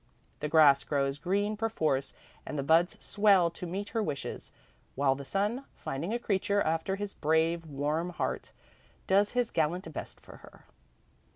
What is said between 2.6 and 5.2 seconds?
buds swell to meet her wishes, while